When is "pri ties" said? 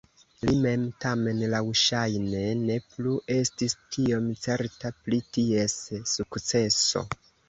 5.03-5.77